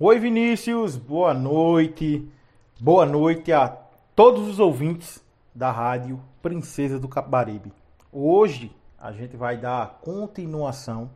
Oi 0.00 0.16
Vinícius, 0.20 0.94
boa 0.94 1.34
noite. 1.34 2.24
Boa 2.78 3.04
noite 3.04 3.52
a 3.52 3.66
todos 4.14 4.46
os 4.46 4.60
ouvintes 4.60 5.20
da 5.52 5.72
rádio 5.72 6.20
Princesa 6.40 7.00
do 7.00 7.08
Capibaribe. 7.08 7.72
Hoje 8.12 8.70
a 8.96 9.10
gente 9.10 9.36
vai 9.36 9.56
dar 9.56 9.98
continuação 10.00 11.10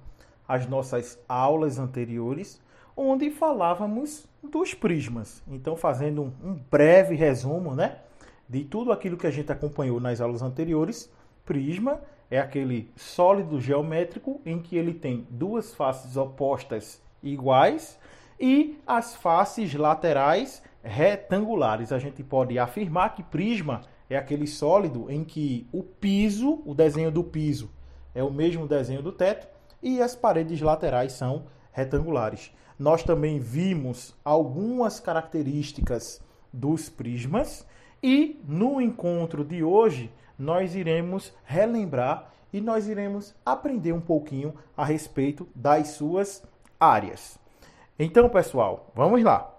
às 0.49 0.67
nossas 0.67 1.17
aulas 1.29 1.79
anteriores, 1.79 2.61
onde 2.97 3.31
falávamos 3.31 4.27
dos 4.43 4.75
prismas. 4.75 5.45
Então, 5.47 5.77
fazendo 5.77 6.33
um 6.43 6.55
breve 6.69 7.15
resumo, 7.15 7.77
né, 7.77 7.99
de 8.49 8.65
tudo 8.65 8.91
aquilo 8.91 9.17
que 9.17 9.29
a 9.29 9.31
gente 9.31 9.53
acompanhou 9.53 10.01
nas 10.01 10.21
aulas 10.21 10.43
anteriores, 10.43 11.09
prisma 11.45 12.01
é 12.29 12.41
aquele 12.41 12.91
sólido 12.97 13.61
geométrico 13.61 14.41
em 14.45 14.59
que 14.59 14.77
ele 14.77 14.93
tem 14.93 15.25
duas 15.31 15.73
faces 15.73 16.17
opostas 16.17 17.01
iguais 17.23 17.97
e 18.39 18.79
as 18.87 19.15
faces 19.15 19.75
laterais 19.75 20.63
retangulares. 20.83 21.93
A 21.93 21.99
gente 21.99 22.23
pode 22.23 22.59
afirmar 22.59 23.15
que 23.15 23.23
prisma 23.23 23.83
é 24.11 24.17
aquele 24.17 24.47
sólido 24.47 25.11
em 25.11 25.25
que 25.25 25.67
o 25.73 25.83
piso, 25.83 26.63
o 26.67 26.75
desenho 26.75 27.11
do 27.11 27.25
piso, 27.25 27.71
é 28.15 28.23
o 28.23 28.31
mesmo 28.31 28.69
desenho 28.69 29.03
do 29.03 29.11
teto 29.11 29.49
e 29.83 30.03
as 30.03 30.15
paredes 30.15 30.61
laterais 30.61 31.13
são 31.13 31.47
retangulares. 31.73 32.53
Nós 32.79 33.03
também 33.03 33.39
vimos 33.39 34.15
algumas 34.25 35.01
características 35.01 36.21
dos 36.53 36.89
prismas 36.89 37.67
e 38.03 38.41
no 38.47 38.81
encontro 38.81 39.45
de 39.45 39.63
hoje 39.63 40.13
nós 40.39 40.75
iremos 40.75 41.33
relembrar 41.45 42.33
e 42.53 42.61
nós 42.61 42.89
iremos 42.89 43.35
aprender 43.47 43.93
um 43.93 44.01
pouquinho 44.01 44.55
a 44.77 44.85
respeito 44.85 45.49
das 45.55 45.89
suas 45.89 46.43
áreas. 46.79 47.39
Então, 47.99 48.29
pessoal, 48.29 48.91
vamos 48.95 49.23
lá. 49.23 49.51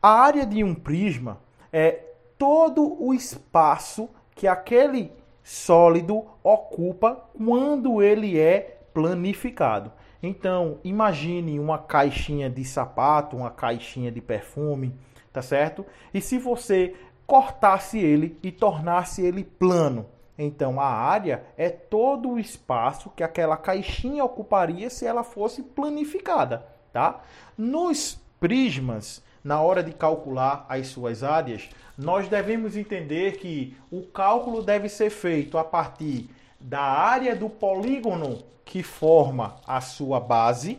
A 0.00 0.10
área 0.10 0.46
de 0.46 0.62
um 0.64 0.74
prisma 0.74 1.40
é 1.72 2.04
todo 2.38 2.96
o 3.02 3.12
espaço 3.12 4.08
que 4.34 4.46
aquele 4.46 5.12
sólido 5.42 6.24
ocupa 6.42 7.28
quando 7.36 8.02
ele 8.02 8.38
é 8.38 8.80
planificado. 8.94 9.92
Então, 10.22 10.78
imagine 10.82 11.60
uma 11.60 11.78
caixinha 11.78 12.50
de 12.50 12.64
sapato, 12.64 13.36
uma 13.36 13.50
caixinha 13.50 14.10
de 14.10 14.20
perfume, 14.20 14.94
tá 15.32 15.42
certo? 15.42 15.84
E 16.12 16.20
se 16.20 16.38
você 16.38 16.94
cortasse 17.26 17.98
ele 17.98 18.38
e 18.42 18.50
tornasse 18.50 19.24
ele 19.24 19.44
plano, 19.44 20.06
então 20.36 20.80
a 20.80 20.86
área 20.86 21.44
é 21.56 21.68
todo 21.68 22.30
o 22.30 22.38
espaço 22.38 23.10
que 23.10 23.22
aquela 23.22 23.56
caixinha 23.56 24.24
ocuparia 24.24 24.88
se 24.88 25.04
ela 25.04 25.22
fosse 25.22 25.62
planificada, 25.62 26.66
tá? 26.92 27.20
Nos 27.56 28.20
prismas, 28.40 29.22
na 29.42 29.60
hora 29.60 29.82
de 29.82 29.92
calcular 29.92 30.66
as 30.68 30.88
suas 30.88 31.22
áreas, 31.22 31.68
nós 31.96 32.28
devemos 32.28 32.76
entender 32.76 33.38
que 33.38 33.76
o 33.90 34.02
cálculo 34.02 34.62
deve 34.62 34.88
ser 34.88 35.10
feito 35.10 35.58
a 35.58 35.64
partir 35.64 36.28
da 36.60 36.80
área 36.80 37.34
do 37.34 37.48
polígono 37.48 38.42
que 38.64 38.82
forma 38.82 39.56
a 39.66 39.80
sua 39.80 40.20
base, 40.20 40.78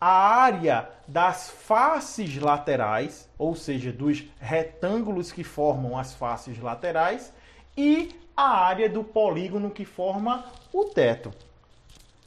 a 0.00 0.10
área 0.10 0.88
das 1.06 1.50
faces 1.50 2.36
laterais, 2.36 3.28
ou 3.38 3.54
seja, 3.54 3.92
dos 3.92 4.24
retângulos 4.38 5.32
que 5.32 5.44
formam 5.44 5.98
as 5.98 6.14
faces 6.14 6.58
laterais, 6.58 7.32
e 7.76 8.14
a 8.36 8.48
área 8.64 8.88
do 8.88 9.04
polígono 9.04 9.70
que 9.70 9.84
forma 9.84 10.44
o 10.72 10.84
teto. 10.84 11.30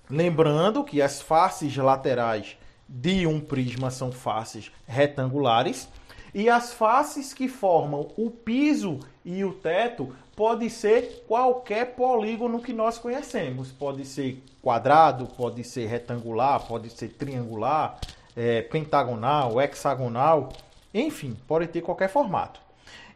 Lembrando 0.09 0.83
que 0.83 1.01
as 1.01 1.21
faces 1.21 1.75
laterais 1.77 2.57
de 2.95 3.25
um 3.25 3.39
prisma 3.39 3.89
são 3.89 4.11
faces 4.11 4.71
retangulares 4.85 5.89
e 6.31 6.47
as 6.47 6.71
faces 6.71 7.33
que 7.33 7.47
formam 7.47 8.11
o 8.15 8.29
piso 8.29 8.99
e 9.25 9.43
o 9.43 9.51
teto 9.51 10.15
pode 10.35 10.69
ser 10.69 11.25
qualquer 11.27 11.95
polígono 11.95 12.61
que 12.61 12.71
nós 12.71 12.99
conhecemos. 12.99 13.71
Pode 13.71 14.05
ser 14.05 14.43
quadrado, 14.61 15.25
pode 15.25 15.63
ser 15.63 15.87
retangular, 15.87 16.67
pode 16.67 16.89
ser 16.91 17.09
triangular, 17.09 17.99
é, 18.35 18.61
pentagonal, 18.61 19.59
hexagonal, 19.59 20.49
enfim, 20.93 21.35
pode 21.47 21.67
ter 21.67 21.81
qualquer 21.81 22.09
formato. 22.09 22.61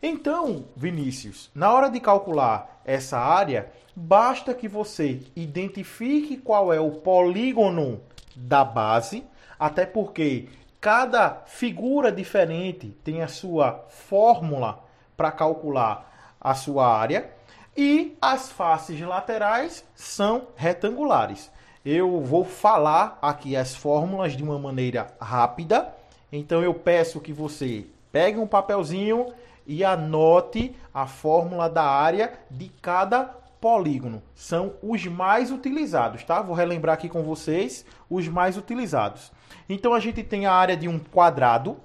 Então, 0.02 0.66
Vinícius, 0.76 1.52
na 1.54 1.72
hora 1.72 1.90
de 1.90 2.00
calcular 2.00 2.82
essa 2.84 3.20
área, 3.20 3.72
basta 3.96 4.54
que 4.54 4.68
você 4.68 5.22
identifique 5.36 6.38
qual 6.38 6.74
é 6.74 6.80
o 6.80 6.92
polígono 6.92 8.02
da 8.36 8.64
base, 8.64 9.24
até 9.60 9.86
porque 9.86 10.48
cada 10.80 11.44
figura 11.46 12.12
diferente 12.12 12.96
tem 13.04 13.22
a 13.22 13.28
sua 13.28 13.86
fórmula 13.90 14.84
para 15.16 15.32
calcular 15.32 16.36
a 16.40 16.54
sua 16.54 16.88
área 16.88 17.32
e 17.76 18.18
as 18.22 18.52
faces 18.52 19.00
laterais 19.02 19.84
são 19.96 20.48
retangulares. 20.56 21.52
Eu 21.86 22.22
vou 22.22 22.44
falar 22.44 23.18
aqui 23.22 23.56
as 23.56 23.76
fórmulas 23.76 24.36
de 24.36 24.44
uma 24.44 24.60
maneira 24.60 25.08
rápida, 25.22 25.94
então 26.32 26.62
eu 26.62 26.74
peço 26.74 27.22
que 27.22 27.32
você 27.32 27.86
pegue 28.12 28.40
um 28.40 28.48
papelzinho 28.48 29.34
e 29.66 29.84
anote 29.84 30.76
a 30.94 31.06
fórmula 31.06 31.70
da 31.70 31.84
área 31.84 32.34
de 32.50 32.70
cada 32.82 33.36
polígono. 33.60 34.22
São 34.36 34.74
os 34.82 35.06
mais 35.06 35.52
utilizados, 35.52 36.24
tá? 36.24 36.42
Vou 36.42 36.56
relembrar 36.56 36.96
aqui 36.96 37.10
com 37.10 37.24
vocês 37.24 37.86
os 38.10 38.28
mais 38.28 38.58
utilizados. 38.58 39.32
Então 39.70 39.94
a 39.94 40.00
gente 40.00 40.24
tem 40.24 40.46
a 40.46 40.54
área 40.54 40.78
de 40.78 40.88
um 40.88 41.00
quadrado, 41.00 41.78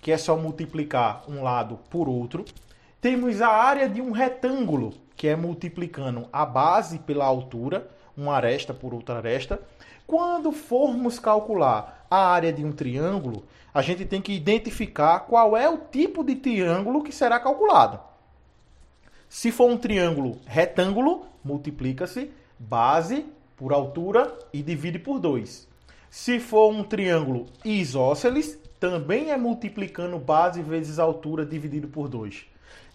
que 0.00 0.12
é 0.12 0.16
só 0.16 0.36
multiplicar 0.36 1.24
um 1.28 1.42
lado 1.42 1.78
por 1.90 2.08
outro. 2.08 2.44
Temos 3.00 3.40
a 3.40 3.48
área 3.48 3.88
de 3.88 4.00
um 4.00 4.10
retângulo, 4.10 4.94
que 5.16 5.28
é 5.28 5.36
multiplicando 5.36 6.28
a 6.32 6.44
base 6.44 6.98
pela 6.98 7.24
altura, 7.24 7.88
uma 8.16 8.34
aresta 8.34 8.74
por 8.74 8.94
outra 8.94 9.18
aresta. 9.18 9.60
Quando 10.06 10.50
formos 10.52 11.18
calcular 11.18 12.06
a 12.10 12.28
área 12.28 12.52
de 12.52 12.64
um 12.64 12.72
triângulo, 12.72 13.44
a 13.72 13.82
gente 13.82 14.04
tem 14.04 14.20
que 14.20 14.32
identificar 14.32 15.20
qual 15.20 15.56
é 15.56 15.68
o 15.68 15.78
tipo 15.78 16.24
de 16.24 16.34
triângulo 16.34 17.02
que 17.02 17.12
será 17.12 17.38
calculado. 17.38 18.00
Se 19.28 19.52
for 19.52 19.70
um 19.70 19.76
triângulo 19.76 20.38
retângulo, 20.46 21.26
multiplica-se 21.44 22.30
base 22.58 23.26
por 23.56 23.72
altura 23.72 24.36
e 24.52 24.62
divide 24.62 24.98
por 24.98 25.18
2. 25.18 25.68
Se 26.08 26.40
for 26.40 26.72
um 26.72 26.82
triângulo 26.82 27.46
isósceles, 27.64 28.58
também 28.80 29.30
é 29.30 29.36
multiplicando 29.36 30.18
base 30.18 30.62
vezes 30.62 30.98
altura 30.98 31.44
dividido 31.44 31.88
por 31.88 32.08
2. 32.08 32.46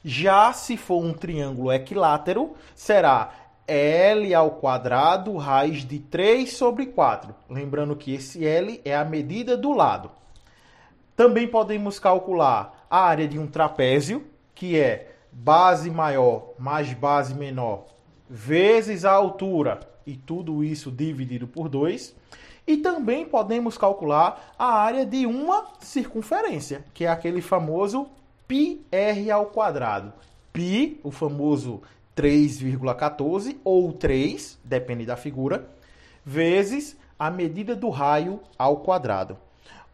Já 0.04 0.52
se 0.52 0.76
for 0.76 1.04
um 1.04 1.14
triângulo 1.14 1.72
equilátero, 1.72 2.56
será 2.74 3.32
L 3.68 4.34
ao 4.34 4.52
quadrado 4.52 5.38
raiz 5.38 5.86
de 5.86 6.00
3 6.00 6.52
sobre 6.52 6.88
4. 6.88 7.34
Lembrando 7.50 7.96
que 7.96 8.14
esse 8.14 8.46
L 8.46 8.82
é 8.84 8.96
a 8.96 9.06
medida 9.06 9.56
do 9.56 9.72
lado. 9.72 10.10
Também 11.16 11.48
podemos 11.48 12.00
calcular 12.00 12.88
a 12.90 13.02
área 13.06 13.28
de 13.28 13.38
um 13.38 13.46
trapézio, 13.46 14.26
que 14.56 14.80
é 14.80 15.13
base 15.34 15.90
maior 15.90 16.54
mais 16.58 16.94
base 16.94 17.34
menor 17.34 17.86
vezes 18.30 19.06
a 19.06 19.12
altura, 19.12 19.80
e 20.08 20.16
tudo 20.16 20.64
isso 20.64 20.90
dividido 20.90 21.48
por 21.48 21.70
2. 21.70 22.16
E 22.66 22.78
também 22.78 23.26
podemos 23.26 23.78
calcular 23.78 24.54
a 24.58 24.74
área 24.74 25.06
de 25.06 25.28
uma 25.28 25.66
circunferência, 25.80 26.84
que 26.94 27.06
é 27.06 27.10
aquele 27.10 27.42
famoso 27.42 28.08
πr 28.48 29.32
ao 29.32 29.48
quadrado. 29.48 30.14
Π, 30.52 31.00
o 31.04 31.12
famoso 31.12 31.82
3,14 32.16 33.58
ou 33.64 33.92
3, 33.92 34.60
depende 34.64 35.06
da 35.06 35.16
figura, 35.16 35.68
vezes 36.26 36.98
a 37.20 37.30
medida 37.30 37.76
do 37.76 37.90
raio 37.90 38.40
ao 38.58 38.78
quadrado. 38.78 39.38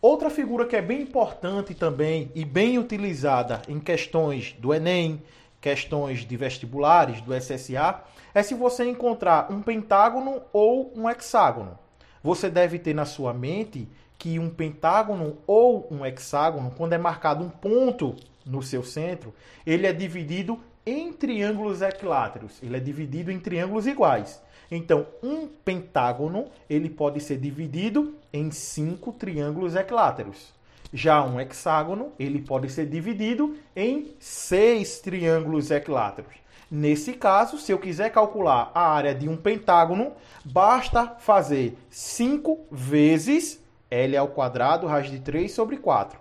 Outra 0.01 0.29
figura 0.29 0.65
que 0.65 0.77
é 0.77 0.81
bem 0.81 1.01
importante 1.01 1.75
também 1.75 2.31
e 2.33 2.45
bem 2.45 2.77
utilizada 2.77 3.61
em 3.67 3.81
questões 3.81 4.55
do 4.57 4.73
Enem, 4.73 5.21
questões 5.59 6.25
de 6.25 6.37
vestibulares, 6.37 7.19
do 7.19 7.35
SSA, 7.35 8.01
é 8.33 8.41
se 8.41 8.53
você 8.53 8.85
encontrar 8.85 9.51
um 9.51 9.61
pentágono 9.61 10.41
ou 10.53 10.93
um 10.95 11.09
hexágono. 11.09 11.77
Você 12.23 12.49
deve 12.49 12.79
ter 12.79 12.93
na 12.93 13.03
sua 13.03 13.33
mente 13.33 13.89
que 14.19 14.37
um 14.37 14.49
pentágono 14.49 15.37
ou 15.47 15.87
um 15.89 16.05
hexágono, 16.05 16.71
quando 16.75 16.91
é 16.91 16.97
marcado 16.97 17.43
um 17.43 17.49
ponto 17.49 18.15
no 18.45 18.61
seu 18.61 18.83
centro, 18.83 19.33
ele 19.65 19.87
é 19.87 19.93
dividido 19.93 20.59
em 20.85 21.13
triângulos 21.13 21.81
equiláteros. 21.81 22.61
Ele 22.61 22.75
é 22.75 22.79
dividido 22.79 23.31
em 23.31 23.39
triângulos 23.39 23.87
iguais. 23.87 24.43
Então, 24.69 25.07
um 25.23 25.47
pentágono 25.47 26.47
ele 26.69 26.89
pode 26.89 27.21
ser 27.21 27.37
dividido 27.37 28.15
em 28.31 28.51
cinco 28.51 29.13
triângulos 29.13 29.73
equiláteros. 29.73 30.53
Já 30.91 31.23
um 31.23 31.39
hexágono 31.39 32.11
ele 32.19 32.41
pode 32.41 32.69
ser 32.69 32.87
dividido 32.87 33.57
em 33.75 34.15
seis 34.19 34.99
triângulos 34.99 35.71
equiláteros. 35.71 36.33
Nesse 36.69 37.13
caso, 37.13 37.57
se 37.57 37.71
eu 37.71 37.79
quiser 37.79 38.11
calcular 38.11 38.69
a 38.75 38.91
área 38.91 39.15
de 39.15 39.27
um 39.27 39.37
pentágono, 39.37 40.11
basta 40.45 41.15
fazer 41.19 41.75
5 41.89 42.67
vezes 42.69 43.59
L 43.89 44.17
ao 44.17 44.27
quadrado, 44.29 44.87
raiz 44.87 45.09
de 45.09 45.19
3 45.19 45.51
sobre 45.51 45.77
4. 45.77 46.19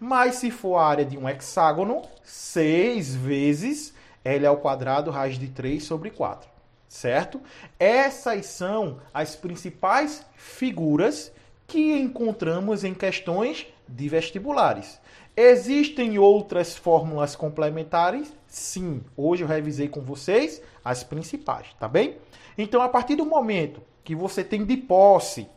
Mas 0.00 0.36
se 0.36 0.50
for 0.50 0.76
a 0.76 0.86
área 0.86 1.04
de 1.04 1.16
um 1.18 1.28
hexágono, 1.28 2.02
6 2.22 3.14
vezes 3.14 3.94
L 4.24 4.46
ao 4.46 4.56
quadrado, 4.56 5.10
raiz 5.10 5.38
de 5.38 5.48
3 5.48 5.82
sobre 5.82 6.10
4. 6.10 6.50
Certo? 6.88 7.40
Essas 7.78 8.46
são 8.46 8.98
as 9.12 9.34
principais 9.34 10.24
figuras 10.34 11.32
que 11.66 11.92
encontramos 11.98 12.84
em 12.84 12.92
questões 12.92 13.66
de 13.88 14.08
vestibulares. 14.08 15.00
Existem 15.34 16.18
outras 16.18 16.76
fórmulas 16.76 17.34
complementares? 17.34 18.32
Sim. 18.46 19.02
Hoje 19.16 19.42
eu 19.42 19.48
revisei 19.48 19.88
com 19.88 20.02
vocês 20.02 20.60
as 20.84 21.02
principais, 21.02 21.68
tá 21.80 21.88
bem? 21.88 22.16
Então, 22.58 22.82
a 22.82 22.88
partir 22.88 23.16
do 23.16 23.24
momento 23.24 23.80
que 24.04 24.14
você 24.14 24.44
tem 24.44 24.64
de 24.64 24.76
posse 24.76 25.48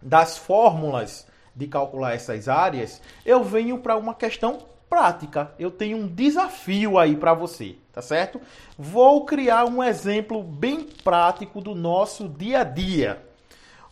das 0.00 0.38
fórmulas 0.38 1.26
de 1.54 1.66
calcular 1.66 2.14
essas 2.14 2.48
áreas, 2.48 3.00
eu 3.24 3.42
venho 3.42 3.78
para 3.78 3.96
uma 3.96 4.14
questão 4.14 4.58
prática. 4.88 5.52
Eu 5.58 5.70
tenho 5.70 5.96
um 5.98 6.06
desafio 6.08 6.98
aí 6.98 7.16
para 7.16 7.32
você, 7.32 7.76
tá 7.92 8.02
certo? 8.02 8.40
Vou 8.76 9.24
criar 9.24 9.64
um 9.64 9.82
exemplo 9.82 10.42
bem 10.42 10.82
prático 10.82 11.60
do 11.60 11.74
nosso 11.74 12.28
dia 12.28 12.60
a 12.60 12.64
dia. 12.64 13.24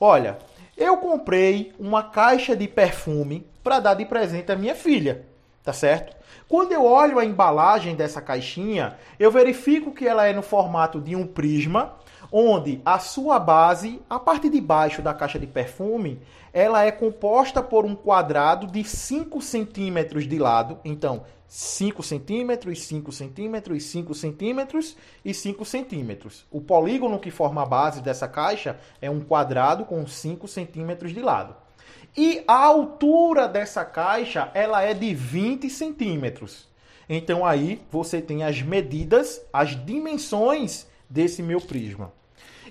Olha, 0.00 0.38
eu 0.76 0.96
comprei 0.96 1.72
uma 1.78 2.02
caixa 2.02 2.56
de 2.56 2.66
perfume 2.66 3.46
para 3.62 3.80
dar 3.80 3.94
de 3.94 4.04
presente 4.04 4.50
à 4.50 4.56
minha 4.56 4.74
filha, 4.74 5.26
tá 5.68 5.72
certo? 5.74 6.16
Quando 6.48 6.72
eu 6.72 6.82
olho 6.82 7.18
a 7.18 7.26
embalagem 7.26 7.94
dessa 7.94 8.22
caixinha, 8.22 8.96
eu 9.18 9.30
verifico 9.30 9.92
que 9.92 10.08
ela 10.08 10.26
é 10.26 10.32
no 10.32 10.40
formato 10.40 10.98
de 10.98 11.14
um 11.14 11.26
prisma, 11.26 11.96
onde 12.32 12.80
a 12.86 12.98
sua 12.98 13.38
base, 13.38 14.00
a 14.08 14.18
parte 14.18 14.48
de 14.48 14.62
baixo 14.62 15.02
da 15.02 15.12
caixa 15.12 15.38
de 15.38 15.46
perfume, 15.46 16.22
ela 16.54 16.86
é 16.86 16.90
composta 16.90 17.62
por 17.62 17.84
um 17.84 17.94
quadrado 17.94 18.66
de 18.66 18.82
5 18.82 19.42
centímetros 19.42 20.26
de 20.26 20.38
lado. 20.38 20.78
Então, 20.82 21.24
5 21.46 22.02
centímetros, 22.02 22.82
5 22.84 23.12
centímetros, 23.12 23.82
5 23.84 24.14
centímetros 24.14 24.96
e 25.22 25.34
5 25.34 25.66
centímetros. 25.66 26.46
O 26.50 26.62
polígono 26.62 27.18
que 27.18 27.30
forma 27.30 27.62
a 27.62 27.66
base 27.66 28.00
dessa 28.00 28.26
caixa 28.26 28.78
é 29.02 29.10
um 29.10 29.20
quadrado 29.20 29.84
com 29.84 30.06
5 30.06 30.48
centímetros 30.48 31.12
de 31.12 31.20
lado. 31.20 31.67
E 32.16 32.42
a 32.46 32.64
altura 32.64 33.46
dessa 33.46 33.84
caixa 33.84 34.50
ela 34.54 34.82
é 34.82 34.92
de 34.92 35.14
20 35.14 35.70
centímetros. 35.70 36.68
Então 37.08 37.46
aí 37.46 37.80
você 37.90 38.20
tem 38.20 38.42
as 38.42 38.60
medidas, 38.60 39.40
as 39.52 39.70
dimensões 39.84 40.86
desse 41.08 41.42
meu 41.42 41.60
prisma. 41.60 42.12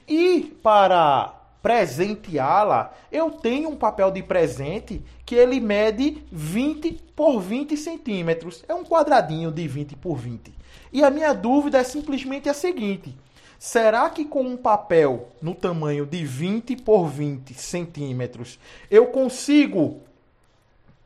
E 0.08 0.56
para 0.62 1.34
presenteá-la, 1.62 2.94
eu 3.12 3.32
tenho 3.32 3.70
um 3.70 3.76
papel 3.76 4.12
de 4.12 4.22
presente 4.22 5.02
que 5.26 5.36
ele 5.36 5.60
mede 5.60 6.24
20 6.32 6.94
por 7.16 7.40
20 7.40 7.76
centímetros. 7.76 8.64
É 8.68 8.74
um 8.74 8.84
quadradinho 8.84 9.52
de 9.52 9.68
20 9.68 9.96
por 9.96 10.16
20. 10.16 10.54
E 10.94 11.04
a 11.04 11.10
minha 11.10 11.34
dúvida 11.34 11.80
é 11.80 11.84
simplesmente 11.84 12.48
a 12.48 12.54
seguinte: 12.54 13.14
será 13.60 14.10
que 14.10 14.26
com 14.26 14.44
um 14.44 14.58
papel 14.58 15.30
no 15.42 15.54
tamanho 15.56 16.06
de 16.06 16.26
20 16.26 16.76
por 16.78 17.08
20 17.08 17.54
centímetros 17.54 18.60
eu 18.90 19.08
consigo 19.08 20.02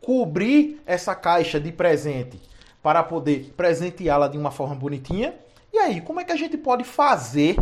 cobrir 0.01 0.81
essa 0.85 1.13
caixa 1.15 1.59
de 1.59 1.71
presente 1.71 2.39
para 2.81 3.03
poder 3.03 3.53
presenteá-la 3.55 4.27
de 4.27 4.37
uma 4.37 4.51
forma 4.51 4.75
bonitinha? 4.75 5.35
E 5.71 5.77
aí, 5.77 6.01
como 6.01 6.19
é 6.19 6.23
que 6.23 6.31
a 6.31 6.35
gente 6.35 6.57
pode 6.57 6.83
fazer 6.83 7.55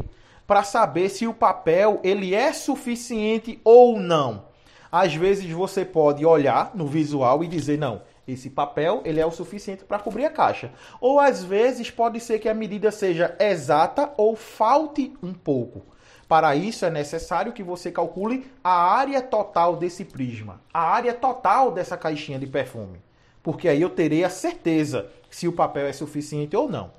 para 0.49 0.63
saber 0.63 1.09
se 1.09 1.27
o 1.27 1.33
papel 1.33 1.99
ele 2.03 2.33
é 2.33 2.51
suficiente 2.51 3.61
ou 3.63 3.99
não. 3.99 4.45
Às 4.91 5.13
vezes 5.13 5.47
você 5.51 5.85
pode 5.85 6.25
olhar 6.25 6.71
no 6.73 6.87
visual 6.87 7.43
e 7.43 7.47
dizer 7.47 7.77
não, 7.77 8.01
esse 8.31 8.49
papel 8.49 9.01
ele 9.05 9.19
é 9.19 9.25
o 9.25 9.31
suficiente 9.31 9.83
para 9.83 9.99
cobrir 9.99 10.25
a 10.25 10.29
caixa. 10.29 10.71
Ou 10.99 11.19
às 11.19 11.43
vezes 11.43 11.89
pode 11.89 12.19
ser 12.19 12.39
que 12.39 12.49
a 12.49 12.53
medida 12.53 12.91
seja 12.91 13.35
exata 13.39 14.13
ou 14.17 14.35
falte 14.35 15.13
um 15.21 15.33
pouco. 15.33 15.85
Para 16.27 16.55
isso 16.55 16.85
é 16.85 16.91
necessário 16.91 17.53
que 17.53 17.63
você 17.63 17.91
calcule 17.91 18.45
a 18.63 18.71
área 18.71 19.19
total 19.19 19.75
desse 19.75 20.05
prisma, 20.05 20.61
a 20.71 20.81
área 20.81 21.13
total 21.13 21.71
dessa 21.71 21.97
caixinha 21.97 22.37
de 22.37 22.45
perfume, 22.45 23.01
porque 23.41 23.67
aí 23.67 23.81
eu 23.81 23.89
terei 23.89 24.23
a 24.23 24.29
certeza 24.29 25.09
se 25.29 25.47
o 25.47 25.53
papel 25.53 25.87
é 25.87 25.93
suficiente 25.93 26.55
ou 26.55 26.69
não. 26.69 26.91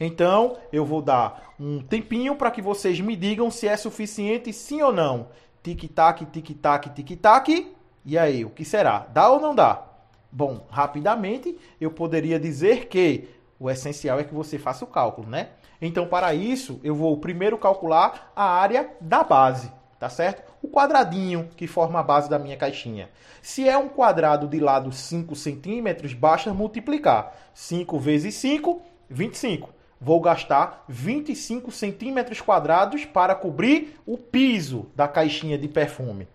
Então, 0.00 0.56
eu 0.72 0.82
vou 0.82 1.02
dar 1.02 1.54
um 1.60 1.82
tempinho 1.82 2.34
para 2.34 2.50
que 2.50 2.62
vocês 2.62 2.98
me 3.00 3.14
digam 3.14 3.50
se 3.50 3.68
é 3.68 3.76
suficiente 3.76 4.50
sim 4.50 4.80
ou 4.80 4.90
não. 4.90 5.28
Tic-tac, 5.62 6.24
tic-tac, 6.24 6.88
tic-tac. 6.88 7.76
E 8.02 8.16
aí, 8.16 8.46
o 8.46 8.50
que 8.50 8.64
será? 8.64 9.06
Dá 9.12 9.30
ou 9.30 9.38
não 9.38 9.54
dá? 9.54 9.89
Bom, 10.32 10.66
rapidamente 10.70 11.58
eu 11.80 11.90
poderia 11.90 12.38
dizer 12.38 12.86
que 12.86 13.28
o 13.58 13.68
essencial 13.70 14.18
é 14.20 14.24
que 14.24 14.34
você 14.34 14.58
faça 14.58 14.84
o 14.84 14.88
cálculo, 14.88 15.28
né? 15.28 15.50
Então, 15.82 16.06
para 16.06 16.34
isso, 16.34 16.80
eu 16.84 16.94
vou 16.94 17.16
primeiro 17.18 17.58
calcular 17.58 18.32
a 18.36 18.44
área 18.44 18.90
da 19.00 19.24
base, 19.24 19.72
tá 19.98 20.08
certo? 20.08 20.42
O 20.62 20.68
quadradinho 20.68 21.48
que 21.56 21.66
forma 21.66 22.00
a 22.00 22.02
base 22.02 22.28
da 22.28 22.38
minha 22.38 22.56
caixinha. 22.56 23.08
Se 23.42 23.68
é 23.68 23.76
um 23.76 23.88
quadrado 23.88 24.46
de 24.46 24.60
lado 24.60 24.92
5 24.92 25.34
centímetros, 25.34 26.14
basta 26.14 26.52
multiplicar. 26.54 27.34
5 27.54 27.98
vezes 27.98 28.34
5, 28.34 28.80
25 29.08 29.80
vou 30.00 30.20
gastar 30.20 30.84
25 30.88 31.70
centímetros 31.70 32.40
quadrados 32.40 33.04
para 33.04 33.34
cobrir 33.34 34.00
o 34.06 34.16
piso 34.16 34.86
da 34.96 35.06
caixinha 35.06 35.58
de 35.58 35.68
perfume. 35.68 36.26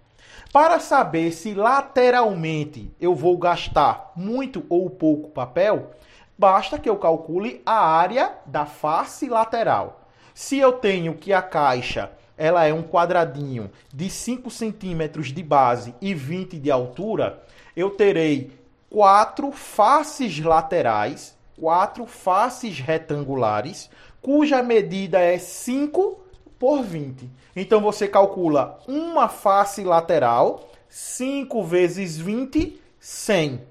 Para 0.52 0.80
saber 0.80 1.32
se 1.32 1.54
lateralmente 1.54 2.92
eu 3.00 3.14
vou 3.14 3.38
gastar 3.38 4.12
muito 4.16 4.66
ou 4.70 4.90
pouco 4.90 5.30
papel, 5.30 5.92
basta 6.38 6.80
que 6.80 6.90
eu 6.90 6.98
calcule 6.98 7.62
a 7.66 7.86
área 7.86 8.34
da 8.46 8.66
face 8.66 9.28
lateral. 9.28 10.08
Se 10.34 10.58
eu 10.58 10.74
tenho 10.74 11.16
que 11.16 11.34
a 11.34 11.42
caixa 11.42 12.12
ela 12.38 12.66
é 12.66 12.74
um 12.74 12.84
quadradinho 12.84 13.72
de 13.94 14.10
5 14.10 14.52
centímetros 14.52 15.28
de 15.28 15.42
base 15.42 15.96
e 16.02 16.14
20 16.14 16.60
de 16.60 16.70
altura, 16.70 17.42
eu 17.76 17.92
terei 17.92 18.52
quatro 18.90 19.52
faces 19.52 20.38
laterais 20.40 21.36
quatro 21.58 22.06
faces 22.06 22.80
retangulares, 22.80 23.90
cuja 24.22 24.62
medida 24.62 25.20
é 25.20 25.38
5 25.38 26.20
por 26.60 26.84
20. 26.84 27.30
Então 27.56 27.81
você 27.81 28.07
calcula 28.07 28.80
uma 28.88 29.28
face 29.28 29.84
lateral, 29.84 30.69
5 30.90 31.63
vezes 31.63 32.18
20, 32.18 32.81
100. 33.00 33.62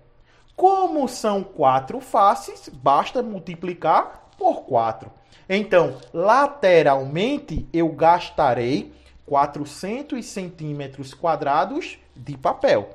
Como 0.56 1.08
são 1.08 1.43
quatro 1.43 2.01
faces, 2.01 2.69
basta 2.69 3.23
multiplicar 3.23 4.31
por 4.39 4.63
4. 4.63 5.11
Então, 5.49 5.97
lateralmente, 6.13 7.69
eu 7.73 7.89
gastarei 7.89 8.93
400 9.27 10.25
centímetros 10.25 11.13
quadrados 11.13 11.99
de 12.15 12.37
papel. 12.37 12.91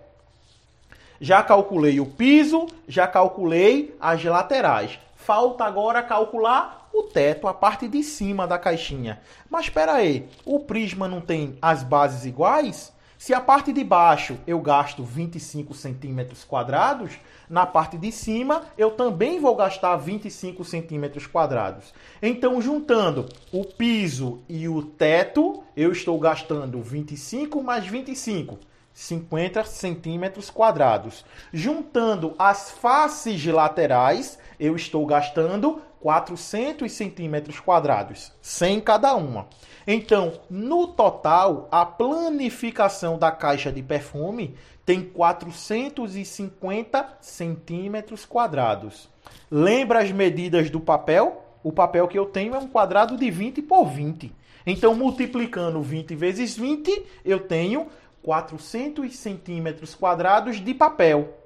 Já 1.20 1.44
calculei 1.44 2.00
o 2.00 2.06
piso, 2.06 2.68
já 2.88 3.06
calculei 3.06 3.96
as 4.00 4.24
laterais. 4.24 4.98
Falta 5.16 5.66
agora 5.66 6.02
calcular 6.02 6.79
o 6.94 7.04
teto, 7.04 7.48
a 7.48 7.54
parte 7.54 7.88
de 7.88 8.04
cima 8.04 8.48
da 8.48 8.58
caixinha. 8.58 9.22
Mas 9.50 9.66
espera 9.66 9.94
aí, 9.94 10.28
o 10.46 10.60
prisma 10.60 11.08
não 11.08 11.22
tem 11.22 11.58
as 11.62 11.84
bases 11.84 12.26
iguais? 12.26 12.94
Se 13.20 13.34
a 13.34 13.42
parte 13.42 13.74
de 13.74 13.84
baixo 13.84 14.38
eu 14.48 14.62
gasto 14.62 15.04
25 15.04 15.74
centímetros 15.74 16.46
quadrados, 16.46 17.20
na 17.50 17.66
parte 17.66 17.98
de 17.98 18.14
cima 18.14 18.64
eu 18.78 18.92
também 18.92 19.42
vou 19.42 19.58
gastar 19.58 19.98
25 19.98 20.64
centímetros 20.64 21.28
quadrados. 21.28 21.94
Então, 22.22 22.62
juntando 22.62 23.28
o 23.52 23.66
piso 23.66 24.40
e 24.48 24.70
o 24.70 24.82
teto, 24.82 25.62
eu 25.76 25.92
estou 25.92 26.18
gastando 26.18 26.82
25 26.82 27.62
mais 27.62 27.86
25, 27.86 28.58
50 28.94 29.66
centímetros 29.66 30.50
quadrados. 30.50 31.26
Juntando 31.52 32.34
as 32.40 32.72
faces 32.72 33.46
laterais, 33.46 34.40
eu 34.58 34.78
estou 34.78 35.06
gastando 35.06 35.82
400 36.02 36.92
centímetros 36.92 37.60
quadrados, 37.60 38.32
100 38.42 38.82
cada 38.82 39.14
uma. 39.16 39.48
Então, 39.86 40.40
no 40.50 40.88
total, 40.88 41.68
a 41.72 41.86
planificação 41.86 43.18
da 43.18 43.32
caixa 43.32 43.72
de 43.72 43.84
perfume 43.84 44.56
tem 44.86 45.04
450 45.04 47.18
centímetros 47.22 48.26
quadrados. 48.26 49.10
Lembra 49.52 50.02
as 50.02 50.12
medidas 50.12 50.70
do 50.70 50.80
papel? 50.80 51.46
O 51.64 51.72
papel 51.72 52.08
que 52.08 52.18
eu 52.18 52.26
tenho 52.26 52.56
é 52.56 52.58
um 52.58 52.68
quadrado 52.68 53.18
de 53.18 53.30
20 53.30 53.62
por 53.62 53.86
20. 53.86 54.34
Então, 54.66 54.96
multiplicando 54.96 55.82
20 55.82 56.16
vezes 56.16 56.56
20, 56.56 57.06
eu 57.26 57.42
tenho 57.42 57.88
400 58.24 59.14
centímetros 59.16 59.96
quadrados 59.96 60.58
de 60.58 60.74
papel, 60.74 61.39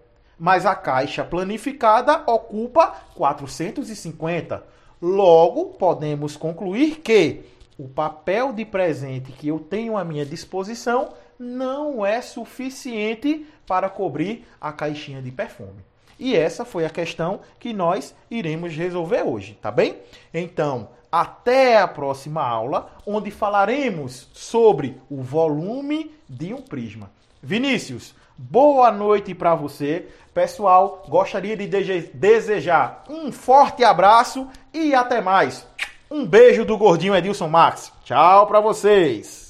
mas 0.44 0.66
a 0.66 0.76
caixa 0.76 1.24
planificada 1.24 2.22
ocupa 2.30 2.88
450. 3.16 4.62
Logo, 5.02 5.68
podemos 5.68 6.36
concluir 6.36 6.98
que 6.98 7.46
o 7.80 7.88
papel 7.88 8.52
de 8.52 8.66
presente 8.66 9.32
que 9.32 9.48
eu 9.48 9.58
tenho 9.58 9.96
à 9.96 10.04
minha 10.04 10.26
disposição 10.26 11.14
não 11.40 12.06
é 12.06 12.22
suficiente 12.22 13.48
para 13.66 13.90
cobrir 13.90 14.46
a 14.60 14.74
caixinha 14.74 15.22
de 15.22 15.32
perfume. 15.32 15.80
E 16.20 16.36
essa 16.36 16.66
foi 16.66 16.84
a 16.84 16.90
questão 16.90 17.40
que 17.58 17.72
nós 17.72 18.14
iremos 18.30 18.76
resolver 18.76 19.24
hoje, 19.24 19.58
tá 19.62 19.72
bem? 19.72 19.96
Então, 20.34 20.90
até 21.10 21.78
a 21.78 21.88
próxima 21.88 22.46
aula, 22.46 22.92
onde 23.08 23.32
falaremos 23.32 24.28
sobre 24.34 25.00
o 25.10 25.22
volume 25.22 26.12
de 26.28 26.54
um 26.54 26.62
prisma. 26.62 27.10
Vinícius, 27.42 28.14
boa 28.50 28.92
noite 28.92 29.34
para 29.34 29.56
você. 29.56 30.08
Pessoal, 30.34 31.04
gostaria 31.08 31.56
de 31.56 31.68
desejar 32.14 33.04
um 33.10 33.32
forte 33.32 33.84
abraço 33.84 34.48
e 34.74 34.94
até 34.94 35.22
mais. 35.22 35.66
Um 36.10 36.26
beijo 36.26 36.66
do 36.66 36.78
gordinho 36.78 37.16
Edilson 37.16 37.48
Max. 37.48 37.92
Tchau 38.04 38.48
para 38.48 38.60
vocês. 38.60 39.43